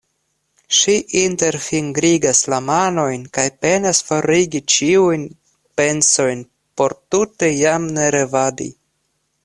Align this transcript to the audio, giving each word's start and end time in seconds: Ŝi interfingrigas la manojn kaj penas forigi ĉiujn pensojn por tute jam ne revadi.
Ŝi 0.75 0.93
interfingrigas 1.19 2.39
la 2.53 2.59
manojn 2.69 3.27
kaj 3.39 3.45
penas 3.65 4.01
forigi 4.09 4.63
ĉiujn 4.77 5.29
pensojn 5.81 6.45
por 6.81 6.97
tute 7.13 7.55
jam 7.59 7.89
ne 7.99 8.09
revadi. 8.19 8.73